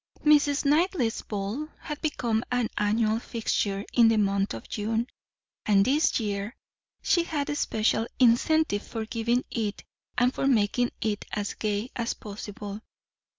Mrs. 0.25 0.65
Knightley's 0.65 1.21
ball 1.21 1.67
had 1.79 2.01
become 2.01 2.43
an 2.51 2.69
annual 2.75 3.19
fixture 3.19 3.85
in 3.93 4.07
the 4.07 4.17
month 4.17 4.55
of 4.55 4.67
June, 4.67 5.05
and 5.67 5.85
this 5.85 6.19
year 6.19 6.55
she 7.03 7.21
had 7.21 7.51
a 7.51 7.55
special 7.55 8.07
incentive 8.17 8.81
for 8.81 9.05
giving 9.05 9.43
it 9.51 9.83
and 10.17 10.33
for 10.33 10.47
making 10.47 10.89
it 11.01 11.25
as 11.31 11.53
gay 11.53 11.91
as 11.95 12.15
possible. 12.15 12.81